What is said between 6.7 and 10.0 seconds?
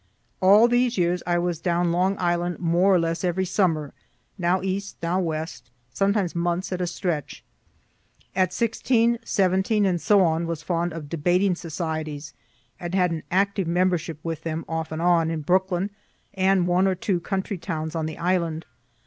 at a stretch. At 16, 17,